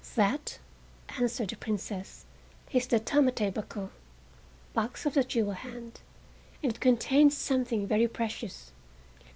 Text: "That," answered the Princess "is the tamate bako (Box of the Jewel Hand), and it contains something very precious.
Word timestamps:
"That," 0.15 0.57
answered 1.09 1.49
the 1.51 1.55
Princess 1.57 2.25
"is 2.71 2.87
the 2.87 2.99
tamate 2.99 3.53
bako 3.53 3.91
(Box 4.73 5.05
of 5.05 5.13
the 5.13 5.23
Jewel 5.23 5.51
Hand), 5.51 5.99
and 6.63 6.71
it 6.71 6.79
contains 6.79 7.37
something 7.37 7.85
very 7.85 8.07
precious. 8.07 8.71